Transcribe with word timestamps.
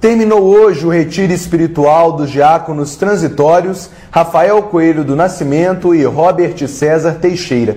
Terminou 0.00 0.44
hoje 0.44 0.86
o 0.86 0.90
retiro 0.90 1.32
espiritual 1.32 2.12
dos 2.12 2.30
diáconos 2.30 2.94
transitórios 2.94 3.90
Rafael 4.12 4.62
Coelho 4.62 5.02
do 5.02 5.16
Nascimento 5.16 5.92
e 5.92 6.04
Robert 6.04 6.68
César 6.68 7.16
Teixeira. 7.20 7.76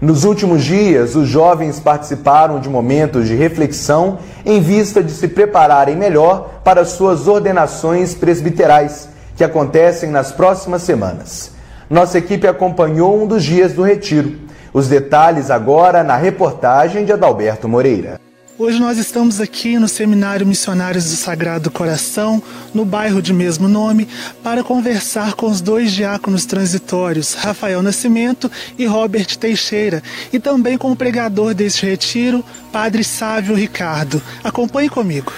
Nos 0.00 0.24
últimos 0.24 0.64
dias, 0.64 1.14
os 1.14 1.28
jovens 1.28 1.78
participaram 1.78 2.58
de 2.58 2.70
momentos 2.70 3.28
de 3.28 3.34
reflexão 3.34 4.20
em 4.46 4.58
vista 4.58 5.02
de 5.02 5.12
se 5.12 5.28
prepararem 5.28 5.96
melhor 5.96 6.62
para 6.64 6.86
suas 6.86 7.28
ordenações 7.28 8.14
presbiterais, 8.14 9.10
que 9.36 9.44
acontecem 9.44 10.10
nas 10.10 10.32
próximas 10.32 10.80
semanas. 10.80 11.50
Nossa 11.90 12.16
equipe 12.16 12.46
acompanhou 12.46 13.22
um 13.22 13.26
dos 13.26 13.44
dias 13.44 13.74
do 13.74 13.82
retiro. 13.82 14.32
Os 14.72 14.88
detalhes 14.88 15.50
agora 15.50 16.02
na 16.02 16.16
reportagem 16.16 17.04
de 17.04 17.12
Adalberto 17.12 17.68
Moreira. 17.68 18.18
Hoje 18.60 18.78
nós 18.78 18.98
estamos 18.98 19.40
aqui 19.40 19.78
no 19.78 19.88
Seminário 19.88 20.46
Missionários 20.46 21.06
do 21.06 21.16
Sagrado 21.16 21.70
Coração, 21.70 22.42
no 22.74 22.84
bairro 22.84 23.22
de 23.22 23.32
mesmo 23.32 23.66
nome, 23.66 24.06
para 24.42 24.62
conversar 24.62 25.32
com 25.32 25.46
os 25.46 25.62
dois 25.62 25.90
diáconos 25.90 26.44
transitórios, 26.44 27.32
Rafael 27.32 27.82
Nascimento 27.82 28.50
e 28.76 28.84
Robert 28.84 29.38
Teixeira, 29.38 30.02
e 30.30 30.38
também 30.38 30.76
com 30.76 30.92
o 30.92 30.96
pregador 30.96 31.54
deste 31.54 31.86
retiro, 31.86 32.44
Padre 32.70 33.02
Sávio 33.02 33.54
Ricardo. 33.54 34.22
Acompanhe 34.44 34.90
comigo. 34.90 35.32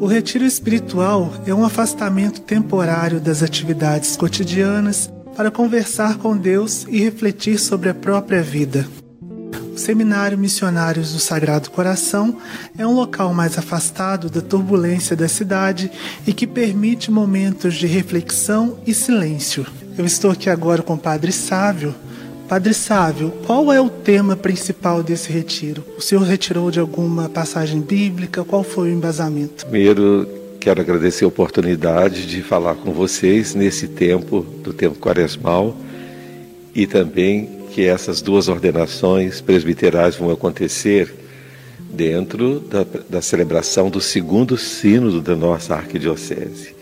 O 0.00 0.06
retiro 0.08 0.44
espiritual 0.44 1.32
é 1.46 1.54
um 1.54 1.64
afastamento 1.64 2.40
temporário 2.40 3.20
das 3.20 3.44
atividades 3.44 4.16
cotidianas 4.16 5.08
para 5.36 5.52
conversar 5.52 6.18
com 6.18 6.36
Deus 6.36 6.84
e 6.88 6.98
refletir 6.98 7.60
sobre 7.60 7.88
a 7.88 7.94
própria 7.94 8.42
vida. 8.42 8.88
Seminário 9.78 10.36
Missionários 10.36 11.12
do 11.12 11.20
Sagrado 11.20 11.70
Coração 11.70 12.36
é 12.76 12.84
um 12.84 12.94
local 12.94 13.32
mais 13.32 13.56
afastado 13.56 14.28
da 14.28 14.40
turbulência 14.40 15.14
da 15.14 15.28
cidade 15.28 15.90
e 16.26 16.32
que 16.32 16.48
permite 16.48 17.12
momentos 17.12 17.74
de 17.74 17.86
reflexão 17.86 18.78
e 18.84 18.92
silêncio. 18.92 19.64
Eu 19.96 20.04
estou 20.04 20.32
aqui 20.32 20.50
agora 20.50 20.82
com 20.82 20.94
o 20.94 20.98
Padre 20.98 21.30
Sávio. 21.30 21.94
Padre 22.48 22.74
Sávio, 22.74 23.32
qual 23.46 23.72
é 23.72 23.80
o 23.80 23.88
tema 23.88 24.34
principal 24.34 25.00
desse 25.02 25.30
retiro? 25.30 25.84
O 25.96 26.00
senhor 26.00 26.24
retirou 26.24 26.72
de 26.72 26.80
alguma 26.80 27.28
passagem 27.28 27.80
bíblica? 27.80 28.42
Qual 28.42 28.64
foi 28.64 28.90
o 28.90 28.92
embasamento? 28.92 29.64
Primeiro, 29.64 30.28
quero 30.58 30.80
agradecer 30.80 31.24
a 31.24 31.28
oportunidade 31.28 32.26
de 32.26 32.42
falar 32.42 32.74
com 32.74 32.92
vocês 32.92 33.54
nesse 33.54 33.86
tempo 33.86 34.40
do 34.40 34.72
tempo 34.72 34.98
quaresmal 34.98 35.76
e 36.74 36.86
também 36.86 37.57
que 37.78 37.86
essas 37.86 38.20
duas 38.20 38.48
ordenações 38.48 39.40
presbiterais 39.40 40.16
vão 40.16 40.32
acontecer 40.32 41.14
dentro 41.78 42.58
da, 42.58 42.84
da 43.08 43.22
celebração 43.22 43.88
do 43.88 44.00
segundo 44.00 44.58
sínodo 44.58 45.20
da 45.20 45.36
nossa 45.36 45.76
arquidiocese. 45.76 46.74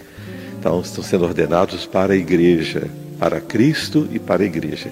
Então, 0.59 0.81
estão 0.81 1.05
sendo 1.05 1.27
ordenados 1.27 1.85
para 1.85 2.15
a 2.15 2.17
igreja, 2.17 2.89
para 3.19 3.43
Cristo 3.43 4.09
e 4.11 4.19
para 4.19 4.43
a 4.43 4.47
igreja. 4.47 4.91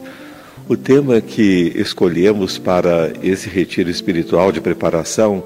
O 0.69 0.77
tema 0.77 1.23
que 1.23 1.73
escolhemos 1.75 2.59
para 2.59 3.11
esse 3.23 3.49
retiro 3.49 3.89
espiritual 3.89 4.53
de 4.53 4.61
preparação 4.61 5.43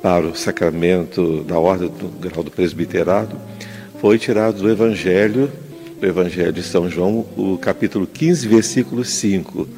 para 0.00 0.24
o 0.24 0.34
sacramento 0.34 1.44
da 1.44 1.58
ordem 1.58 1.88
do 1.88 2.08
grau 2.08 2.42
do 2.42 2.50
presbiterado 2.50 3.36
foi 4.00 4.18
tirado 4.18 4.62
do 4.62 4.70
Evangelho 4.70 5.52
Evangelho 6.04 6.52
de 6.52 6.62
São 6.62 6.88
João, 6.88 7.26
o 7.36 7.58
capítulo 7.58 8.06
15, 8.06 8.46
versículo 8.46 9.04
5. 9.04 9.68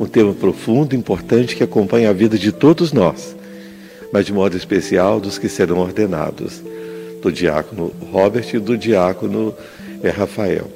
Um 0.00 0.06
tema 0.06 0.34
profundo, 0.34 0.94
importante, 0.94 1.54
que 1.54 1.62
acompanha 1.62 2.10
a 2.10 2.12
vida 2.12 2.38
de 2.38 2.52
todos 2.52 2.92
nós, 2.92 3.36
mas 4.12 4.26
de 4.26 4.32
modo 4.32 4.56
especial 4.56 5.20
dos 5.20 5.38
que 5.38 5.48
serão 5.48 5.78
ordenados, 5.78 6.62
do 7.22 7.32
diácono 7.32 7.92
Robert 8.10 8.46
e 8.52 8.58
do 8.58 8.76
diácono 8.76 9.54
é, 10.02 10.10
Rafael. 10.10 10.70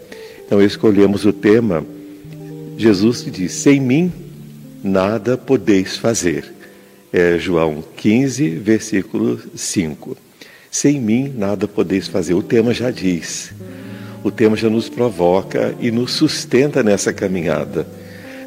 Então 0.45 0.63
escolhemos 0.63 1.25
o 1.25 1.33
tema, 1.33 1.85
Jesus 2.77 3.25
diz, 3.25 3.53
sem 3.53 3.81
mim 3.81 4.13
nada 4.83 5.37
podeis 5.37 5.97
fazer. 5.97 6.45
É 7.13 7.39
João 7.39 7.85
15, 7.97 8.49
versículo 8.51 9.41
5. 9.55 10.17
Sem 10.71 11.01
mim 11.01 11.33
nada 11.37 11.69
podeis 11.69 12.09
fazer. 12.09 12.35
O 12.35 12.43
tema 12.43 12.73
já 12.73 12.91
diz 12.91 13.53
o 14.23 14.31
tema 14.31 14.57
já 14.57 14.71
nos 14.71 14.89
provoca 14.89 15.75
e 15.81 15.91
nos 15.91 16.13
sustenta 16.13 16.83
nessa 16.83 17.13
caminhada. 17.13 17.87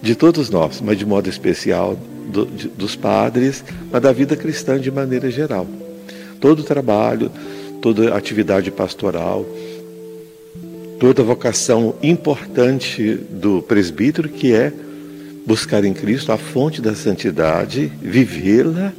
De 0.01 0.15
todos 0.15 0.49
nós, 0.49 0.81
mas 0.81 0.97
de 0.97 1.05
modo 1.05 1.29
especial 1.29 1.97
do, 2.27 2.45
de, 2.45 2.67
dos 2.67 2.95
padres, 2.95 3.63
mas 3.91 4.01
da 4.01 4.11
vida 4.11 4.35
cristã 4.35 4.79
de 4.79 4.91
maneira 4.91 5.29
geral. 5.29 5.67
Todo 6.39 6.59
o 6.59 6.63
trabalho, 6.63 7.31
toda 7.81 8.15
atividade 8.15 8.71
pastoral, 8.71 9.45
toda 10.99 11.23
vocação 11.23 11.95
importante 12.01 13.15
do 13.29 13.61
presbítero, 13.61 14.29
que 14.29 14.53
é 14.53 14.71
buscar 15.45 15.83
em 15.83 15.93
Cristo 15.93 16.31
a 16.31 16.37
fonte 16.37 16.81
da 16.81 16.95
santidade, 16.95 17.91
vivê-la 18.01 18.93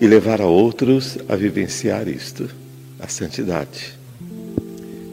e 0.00 0.06
levar 0.06 0.40
a 0.40 0.46
outros 0.46 1.18
a 1.28 1.34
vivenciar 1.34 2.08
isto, 2.08 2.48
a 3.00 3.08
santidade. 3.08 3.97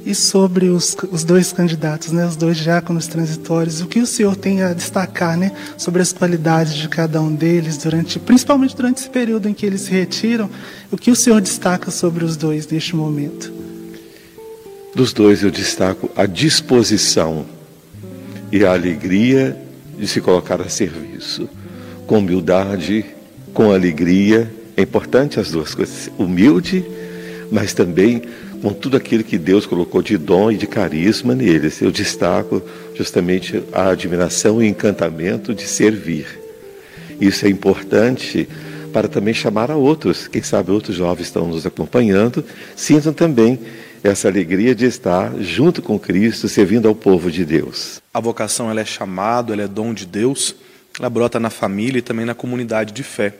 E 0.05 0.13
sobre 0.13 0.67
os, 0.67 0.95
os 1.11 1.23
dois 1.23 1.51
candidatos, 1.51 2.11
né, 2.11 2.27
os 2.27 2.35
dois 2.35 2.57
diáconos 2.57 3.07
transitórios, 3.07 3.81
o 3.81 3.87
que 3.87 3.99
o 3.99 4.05
senhor 4.05 4.35
tem 4.35 4.61
a 4.61 4.71
destacar 4.71 5.35
né, 5.35 5.51
sobre 5.77 5.99
as 5.99 6.13
qualidades 6.13 6.75
de 6.75 6.87
cada 6.87 7.19
um 7.19 7.33
deles, 7.33 7.77
durante, 7.77 8.19
principalmente 8.19 8.75
durante 8.75 8.99
esse 8.99 9.09
período 9.09 9.49
em 9.49 9.53
que 9.53 9.65
eles 9.65 9.81
se 9.81 9.91
retiram? 9.91 10.47
O 10.91 10.97
que 10.97 11.09
o 11.09 11.15
senhor 11.15 11.41
destaca 11.41 11.89
sobre 11.89 12.23
os 12.23 12.37
dois 12.37 12.67
neste 12.67 12.95
momento? 12.95 13.51
Dos 14.93 15.11
dois 15.11 15.41
eu 15.41 15.49
destaco 15.49 16.11
a 16.15 16.27
disposição 16.27 17.43
e 18.51 18.63
a 18.63 18.73
alegria 18.73 19.59
de 19.97 20.07
se 20.07 20.21
colocar 20.21 20.61
a 20.61 20.69
serviço, 20.69 21.49
com 22.05 22.19
humildade, 22.19 23.03
com 23.55 23.71
alegria. 23.71 24.53
É 24.77 24.83
importante 24.83 25.39
as 25.39 25.49
duas 25.49 25.73
coisas, 25.73 26.11
humilde, 26.15 26.85
mas 27.51 27.73
também 27.73 28.21
com 28.65 28.73
tudo 28.73 28.97
aquilo 28.97 29.23
que 29.23 29.37
Deus 29.37 29.67
colocou 29.67 30.01
de 30.01 30.17
dom 30.17 30.49
e 30.49 30.57
de 30.57 30.65
carisma 30.65 31.35
neles. 31.35 31.83
Eu 31.83 31.91
destaco 31.91 32.63
justamente 32.95 33.63
a 33.71 33.89
admiração 33.89 34.59
e 34.59 34.67
encantamento 34.67 35.53
de 35.53 35.67
servir. 35.67 36.25
Isso 37.21 37.45
é 37.45 37.49
importante 37.49 38.49
para 38.91 39.07
também 39.07 39.35
chamar 39.35 39.69
a 39.69 39.75
outros. 39.75 40.27
Quem 40.27 40.41
sabe 40.41 40.71
outros 40.71 40.95
jovens 40.95 41.27
estão 41.27 41.47
nos 41.47 41.63
acompanhando, 41.63 42.43
sintam 42.75 43.13
também 43.13 43.59
essa 44.03 44.27
alegria 44.27 44.73
de 44.73 44.85
estar 44.85 45.31
junto 45.39 45.79
com 45.79 45.99
Cristo, 45.99 46.49
servindo 46.49 46.87
ao 46.87 46.95
povo 46.95 47.29
de 47.29 47.45
Deus. 47.45 48.01
A 48.11 48.19
vocação 48.19 48.71
ela 48.71 48.81
é 48.81 48.85
chamado, 48.85 49.53
ela 49.53 49.61
é 49.61 49.67
dom 49.67 49.93
de 49.93 50.07
Deus, 50.07 50.55
ela 50.99 51.07
brota 51.07 51.39
na 51.39 51.51
família 51.51 51.99
e 51.99 52.01
também 52.01 52.25
na 52.25 52.33
comunidade 52.33 52.93
de 52.93 53.03
fé. 53.03 53.31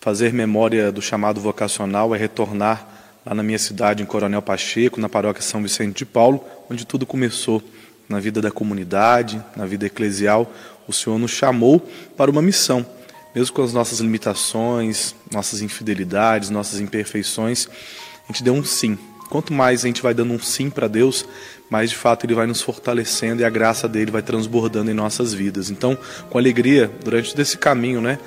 Fazer 0.00 0.32
memória 0.32 0.92
do 0.92 1.02
chamado 1.02 1.40
vocacional 1.40 2.14
é 2.14 2.18
retornar 2.18 2.97
lá 3.28 3.34
na 3.34 3.42
minha 3.42 3.58
cidade, 3.58 4.02
em 4.02 4.06
Coronel 4.06 4.40
Pacheco, 4.40 4.98
na 4.98 5.08
paróquia 5.08 5.42
São 5.42 5.62
Vicente 5.62 5.98
de 5.98 6.06
Paulo, 6.06 6.42
onde 6.70 6.86
tudo 6.86 7.04
começou 7.04 7.62
na 8.08 8.18
vida 8.18 8.40
da 8.40 8.50
comunidade, 8.50 9.42
na 9.54 9.66
vida 9.66 9.84
eclesial. 9.84 10.50
O 10.88 10.94
Senhor 10.94 11.18
nos 11.18 11.30
chamou 11.30 11.86
para 12.16 12.30
uma 12.30 12.40
missão, 12.40 12.86
mesmo 13.34 13.54
com 13.54 13.62
as 13.62 13.74
nossas 13.74 14.00
limitações, 14.00 15.14
nossas 15.30 15.60
infidelidades, 15.60 16.48
nossas 16.48 16.80
imperfeições, 16.80 17.68
a 18.24 18.32
gente 18.32 18.42
deu 18.42 18.54
um 18.54 18.64
sim. 18.64 18.98
Quanto 19.28 19.52
mais 19.52 19.84
a 19.84 19.88
gente 19.88 20.00
vai 20.00 20.14
dando 20.14 20.32
um 20.32 20.38
sim 20.38 20.70
para 20.70 20.88
Deus, 20.88 21.26
mais 21.68 21.90
de 21.90 21.96
fato 21.96 22.24
Ele 22.24 22.34
vai 22.34 22.46
nos 22.46 22.62
fortalecendo 22.62 23.42
e 23.42 23.44
a 23.44 23.50
graça 23.50 23.86
dele 23.86 24.10
vai 24.10 24.22
transbordando 24.22 24.90
em 24.90 24.94
nossas 24.94 25.34
vidas. 25.34 25.68
Então, 25.68 25.98
com 26.30 26.38
alegria, 26.38 26.90
durante 27.04 27.38
esse 27.38 27.58
caminho 27.58 28.00
né, 28.00 28.18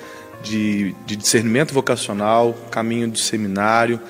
de, 0.44 0.94
de 1.04 1.16
discernimento 1.16 1.74
vocacional, 1.74 2.54
caminho 2.70 3.08
de 3.08 3.20
seminário, 3.20 4.00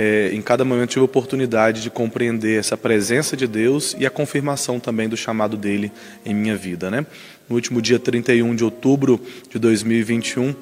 é, 0.00 0.30
em 0.32 0.40
cada 0.40 0.64
momento 0.64 0.90
tive 0.90 1.00
a 1.00 1.04
oportunidade 1.04 1.82
de 1.82 1.90
compreender 1.90 2.56
essa 2.56 2.76
presença 2.76 3.36
de 3.36 3.48
Deus 3.48 3.96
e 3.98 4.06
a 4.06 4.10
confirmação 4.10 4.78
também 4.78 5.08
do 5.08 5.16
chamado 5.16 5.56
dele 5.56 5.90
em 6.24 6.32
minha 6.32 6.56
vida. 6.56 6.88
Né? 6.88 7.04
No 7.48 7.56
último 7.56 7.82
dia 7.82 7.98
31 7.98 8.54
de 8.54 8.62
outubro 8.62 9.20
de 9.50 9.58
2021, 9.58 10.54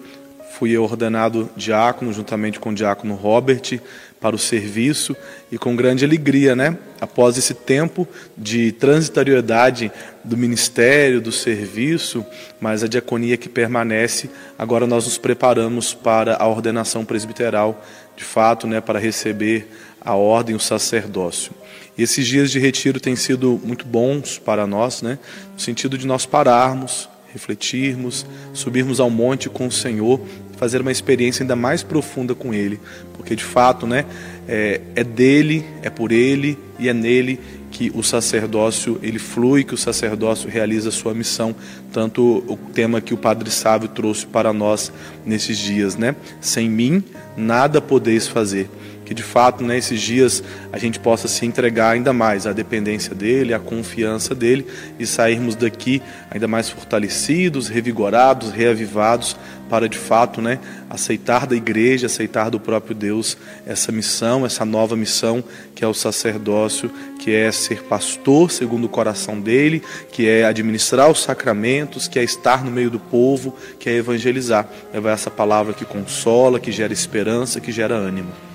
fui 0.59 0.77
ordenado 0.79 1.51
diácono, 1.55 2.15
juntamente 2.15 2.59
com 2.59 2.71
o 2.71 2.75
diácono 2.75 3.15
Robert, 3.15 3.79
para 4.19 4.35
o 4.35 4.39
serviço 4.39 5.15
e 5.53 5.59
com 5.59 5.77
grande 5.77 6.03
alegria, 6.03 6.57
né? 6.57 6.79
Após 6.99 7.37
esse 7.37 7.53
tempo 7.53 8.09
de 8.37 8.73
transitoriedade 8.73 9.93
do 10.25 10.35
ministério, 10.35 11.21
do 11.21 11.31
serviço, 11.31 12.25
mas 12.59 12.83
a 12.83 12.89
diaconia 12.89 13.37
que 13.37 13.51
permanece, 13.51 14.31
agora 14.59 14.87
nós 14.87 15.05
nos 15.05 15.19
preparamos 15.19 15.93
para 15.93 16.37
a 16.37 16.47
ordenação 16.49 17.05
presbiteral 17.05 17.85
de 18.17 18.25
fato, 18.25 18.67
né, 18.67 18.81
para 18.81 18.99
receber 18.99 19.71
a 20.01 20.15
ordem, 20.15 20.57
o 20.57 20.61
sacerdócio. 20.61 21.53
E 21.99 22.03
esses 22.03 22.27
dias 22.27 22.51
de 22.51 22.59
retiro 22.59 22.99
têm 22.99 23.15
sido 23.15 23.61
muito 23.63 23.85
bons 23.85 24.39
para 24.39 24.67
nós, 24.67 25.03
né, 25.03 25.19
no 25.53 25.61
sentido 25.61 25.99
de 25.99 26.07
nós 26.07 26.25
pararmos, 26.25 27.11
refletirmos, 27.33 28.27
subirmos 28.53 29.01
ao 29.01 29.11
monte 29.11 29.49
com 29.49 29.67
o 29.67 29.73
Senhor 29.73 30.21
fazer 30.57 30.81
uma 30.81 30.91
experiência 30.91 31.43
ainda 31.43 31.55
mais 31.55 31.83
profunda 31.83 32.35
com 32.35 32.55
Ele, 32.55 32.81
porque 33.13 33.37
de 33.37 33.45
fato, 33.45 33.87
né, 33.87 34.07
é, 34.49 34.81
é 34.95 35.05
dele, 35.05 35.65
é 35.83 35.91
por 35.91 36.13
Ele 36.13 36.59
e 36.79 36.89
é 36.89 36.95
nele 36.95 37.39
que 37.71 37.93
o 37.95 38.03
sacerdócio 38.03 38.99
ele 39.03 39.19
flui, 39.19 39.63
que 39.63 39.75
o 39.75 39.77
sacerdócio 39.77 40.49
realiza 40.49 40.89
a 40.89 40.93
sua 40.93 41.13
missão, 41.13 41.55
tanto 41.93 42.43
o 42.49 42.57
tema 42.73 43.03
que 43.03 43.13
o 43.13 43.19
Padre 43.19 43.51
Sávio 43.51 43.89
trouxe 43.89 44.27
para 44.27 44.51
nós 44.51 44.91
nesses 45.27 45.59
dias, 45.59 45.95
né? 45.95 46.17
Sem 46.41 46.71
mim 46.71 47.05
nada 47.37 47.81
podeis 47.81 48.27
fazer 48.27 48.71
que 49.07 49.15
de 49.15 49.23
fato 49.23 49.65
nesses 49.65 50.01
dias 50.03 50.43
a 50.73 50.79
gente 50.79 50.99
possa 50.99 51.29
se 51.29 51.47
entregar 51.47 51.91
ainda 51.91 52.13
mais 52.13 52.47
à 52.47 52.53
dependência 52.53 53.15
dele, 53.15 53.55
à 53.55 53.59
confiança 53.59 54.35
dele 54.35 54.67
e 54.99 55.07
sairmos 55.07 55.55
daqui 55.55 56.03
ainda 56.29 56.49
mais 56.49 56.69
fortalecidos, 56.69 57.69
revigorados, 57.69 58.51
reavivados 58.51 59.37
para 59.69 59.89
de 59.89 59.99
fato, 59.99 60.41
né, 60.41 60.59
aceitar 60.89 61.47
da 61.47 61.57
igreja, 61.57 62.07
aceitar 62.07 62.51
do 62.51 62.61
próprio 62.61 62.95
Deus 62.95 63.37
essa 63.65 63.91
missão, 63.91 64.45
essa 64.45 64.65
nova 64.65 64.97
missão 64.97 65.43
que 65.75 65.85
é 65.85 65.89
o 65.89 65.95
sacerdócio, 65.95 66.91
que 67.21 67.33
é 67.33 67.51
ser 67.53 67.83
pastor 67.85 68.51
segundo 68.51 68.85
o 68.85 68.89
coração 68.89 69.41
dele, 69.41 69.83
que 70.11 70.29
é 70.29 70.45
administrar 70.45 71.11
os 71.11 71.23
sacramentos, 71.23 72.09
que 72.09 72.19
é 72.19 72.25
estar 72.25 72.65
no 72.65 72.71
meio 72.71 72.91
do 72.91 72.99
povo, 72.99 73.55
que 73.79 73.89
é 73.89 73.95
evangelizar, 73.95 74.69
levar 74.93 75.13
essa 75.13 75.31
palavra 75.31 75.73
que 75.73 75.85
consola, 75.85 76.59
que 76.59 76.73
gera 76.73 76.93
esperança, 76.93 77.61
que 77.61 77.71
gera 77.71 77.95
ânimo. 77.95 78.46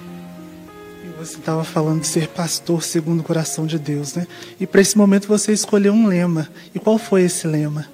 Você 1.21 1.37
estava 1.37 1.63
falando 1.63 2.01
de 2.01 2.07
ser 2.07 2.29
pastor 2.29 2.81
segundo 2.81 3.19
o 3.19 3.23
coração 3.23 3.67
de 3.67 3.77
Deus, 3.77 4.15
né? 4.15 4.25
E 4.59 4.65
para 4.65 4.81
esse 4.81 4.97
momento 4.97 5.27
você 5.27 5.53
escolheu 5.53 5.93
um 5.93 6.07
lema. 6.07 6.49
E 6.73 6.79
qual 6.79 6.97
foi 6.97 7.21
esse 7.21 7.45
lema? 7.45 7.85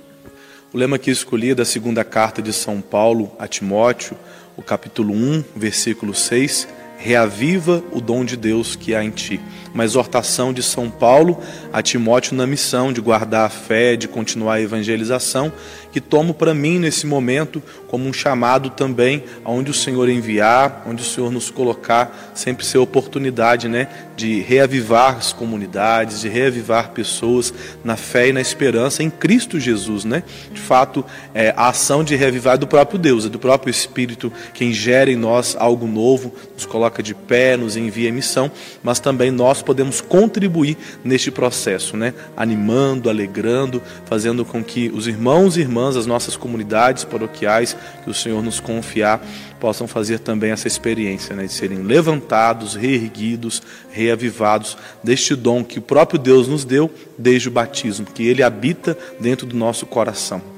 O 0.71 0.77
lema 0.77 0.97
que 0.97 1.12
escolhi 1.12 1.50
é 1.50 1.56
da 1.56 1.65
segunda 1.65 2.06
carta 2.06 2.41
de 2.41 2.53
São 2.53 2.79
Paulo 2.79 3.29
a 3.38 3.45
Timóteo, 3.45 4.18
o 4.56 4.62
capítulo 4.62 5.13
1, 5.13 5.44
versículo 5.57 6.15
6, 6.15 6.69
reaviva 6.97 7.83
o 7.91 8.01
dom 8.01 8.25
de 8.25 8.35
Deus 8.35 8.75
que 8.75 8.94
há 8.94 9.03
em 9.03 9.11
ti. 9.11 9.39
Uma 9.73 9.85
exortação 9.85 10.51
de 10.51 10.63
São 10.63 10.89
Paulo 10.89 11.39
a 11.71 11.81
Timóteo 11.81 12.35
na 12.35 12.47
missão 12.47 12.91
de 12.91 12.99
guardar 12.99 13.45
a 13.45 13.49
fé, 13.49 13.95
de 13.95 14.07
continuar 14.07 14.55
a 14.55 14.61
evangelização 14.61 15.53
que 15.97 16.01
tomo 16.01 16.33
para 16.33 16.53
mim 16.53 16.77
nesse 16.77 17.07
momento 17.07 17.61
como 17.88 18.07
um 18.07 18.13
chamado 18.13 18.69
também 18.69 19.23
aonde 19.44 19.71
o 19.71 19.73
Senhor 19.73 20.07
enviar, 20.09 20.83
onde 20.85 21.01
o 21.01 21.05
Senhor 21.05 21.31
nos 21.31 21.49
colocar, 21.49 22.31
sempre 22.35 22.65
ser 22.65 22.77
oportunidade, 22.77 23.67
né, 23.67 23.88
de 24.15 24.41
reavivar 24.41 25.17
as 25.17 25.33
comunidades, 25.33 26.21
de 26.21 26.29
reavivar 26.29 26.91
pessoas 26.91 27.53
na 27.83 27.95
fé 27.95 28.29
e 28.29 28.33
na 28.33 28.41
esperança 28.41 29.01
em 29.01 29.09
Cristo 29.09 29.59
Jesus, 29.59 30.05
né? 30.05 30.23
De 30.51 30.59
fato, 30.59 31.05
é, 31.33 31.53
a 31.55 31.69
ação 31.69 32.03
de 32.03 32.15
reavivar 32.15 32.55
é 32.55 32.57
do 32.57 32.67
próprio 32.67 33.00
Deus, 33.00 33.25
é 33.25 33.29
do 33.29 33.39
próprio 33.39 33.71
Espírito 33.71 34.31
quem 34.53 34.73
gera 34.73 35.11
em 35.11 35.15
nós 35.15 35.55
algo 35.57 35.88
novo, 35.88 36.33
nos 36.53 36.65
coloca 36.65 36.87
de 37.01 37.16
pé, 37.16 37.56
nos 37.56 37.78
envia 37.78 38.10
em 38.10 38.13
missão, 38.13 38.51
mas 38.84 39.00
também 39.00 39.31
nós 39.31 39.62
podemos 39.62 40.01
contribuir 40.01 40.78
neste 41.04 41.31
processo, 41.31 41.95
né? 41.95 42.13
Animando, 42.36 43.10
alegrando, 43.10 43.81
fazendo 44.06 44.44
com 44.44 44.63
que 44.63 44.89
os 44.94 45.07
irmãos 45.07 45.56
e 45.56 45.62
irmãs 45.62 45.78
irmãs, 45.78 45.95
as 45.95 46.06
nossas 46.06 46.36
comunidades 46.36 47.04
paroquiais, 47.04 47.78
que 48.04 48.10
o 48.10 48.13
Senhor 48.13 48.42
nos 48.42 48.60
confiar, 48.60 49.24
possam 49.60 49.88
fazer 49.88 50.19
também 50.19 50.51
essa 50.51 50.68
experiência 50.68 51.36
né, 51.36 51.45
de 51.45 51.54
serem 51.54 51.84
levantados, 51.84 52.75
reerguidos, 52.75 53.62
reavivados 53.92 54.78
deste 55.04 55.36
dom 55.36 55.63
que 55.63 55.80
o 55.80 55.81
próprio 55.81 56.19
Deus 56.19 56.48
nos 56.48 56.66
deu 56.66 56.92
desde 57.18 57.48
o 57.48 57.51
batismo, 57.51 58.06
que 58.06 58.25
ele 58.25 58.42
habita 58.42 58.98
dentro 59.19 59.45
do 59.45 59.56
nosso 59.56 59.86
coração. 59.86 60.56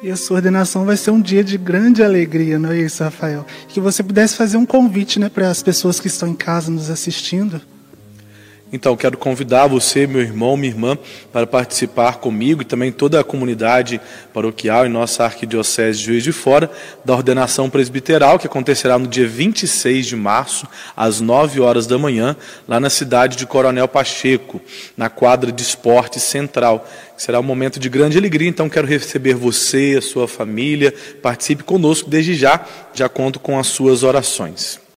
E 0.00 0.10
a 0.12 0.16
sua 0.16 0.36
ordenação 0.36 0.84
vai 0.84 0.96
ser 0.96 1.10
um 1.10 1.20
dia 1.20 1.42
de 1.42 1.58
grande 1.58 2.04
alegria, 2.04 2.56
não 2.56 2.70
é 2.70 2.78
isso, 2.78 3.02
Rafael? 3.02 3.44
Que 3.66 3.80
você 3.80 4.00
pudesse 4.00 4.36
fazer 4.36 4.56
um 4.56 4.64
convite 4.64 5.18
né, 5.18 5.28
para 5.28 5.50
as 5.50 5.60
pessoas 5.60 5.98
que 5.98 6.06
estão 6.06 6.28
em 6.28 6.34
casa 6.34 6.70
nos 6.70 6.88
assistindo. 6.88 7.60
Então, 8.70 8.94
quero 8.96 9.16
convidar 9.16 9.66
você, 9.66 10.06
meu 10.06 10.20
irmão, 10.20 10.54
minha 10.54 10.70
irmã, 10.70 10.98
para 11.32 11.46
participar 11.46 12.16
comigo 12.16 12.60
e 12.60 12.64
também 12.66 12.92
toda 12.92 13.18
a 13.18 13.24
comunidade 13.24 13.98
paroquial 14.32 14.84
em 14.84 14.90
nossa 14.90 15.24
Arquidiocese 15.24 15.98
de 15.98 16.04
Juiz 16.04 16.22
de 16.22 16.32
Fora 16.32 16.70
da 17.02 17.14
ordenação 17.14 17.70
presbiteral, 17.70 18.38
que 18.38 18.46
acontecerá 18.46 18.98
no 18.98 19.06
dia 19.06 19.26
26 19.26 20.06
de 20.06 20.16
março, 20.16 20.68
às 20.94 21.18
9 21.18 21.60
horas 21.60 21.86
da 21.86 21.96
manhã, 21.96 22.36
lá 22.68 22.78
na 22.78 22.90
cidade 22.90 23.38
de 23.38 23.46
Coronel 23.46 23.88
Pacheco, 23.88 24.60
na 24.94 25.08
quadra 25.08 25.50
de 25.50 25.62
esporte 25.62 26.20
central. 26.20 26.86
Será 27.16 27.40
um 27.40 27.44
momento 27.44 27.80
de 27.80 27.88
grande 27.88 28.18
alegria, 28.18 28.50
então 28.50 28.68
quero 28.68 28.86
receber 28.86 29.34
você, 29.34 29.94
a 29.96 30.02
sua 30.02 30.28
família, 30.28 30.94
participe 31.22 31.64
conosco 31.64 32.10
desde 32.10 32.34
já, 32.34 32.66
já 32.92 33.08
conto 33.08 33.40
com 33.40 33.58
as 33.58 33.68
suas 33.68 34.02
orações. 34.02 34.78